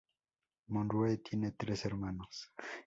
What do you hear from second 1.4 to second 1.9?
tres